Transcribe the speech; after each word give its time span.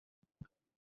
হ্যাঁ- 0.01 0.25
বেশ। 0.41 0.89